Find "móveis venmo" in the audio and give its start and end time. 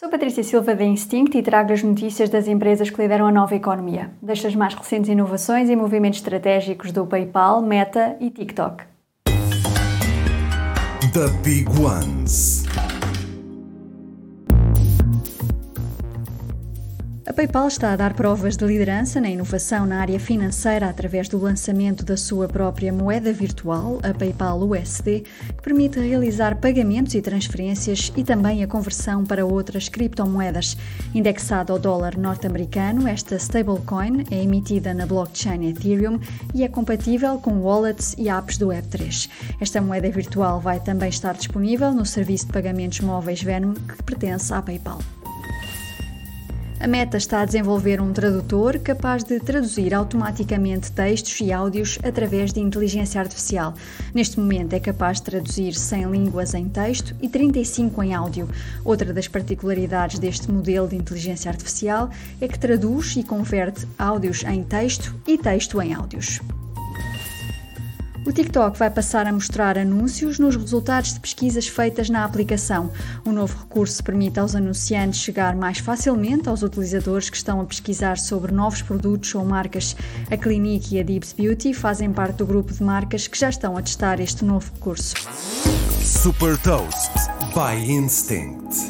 42.98-43.74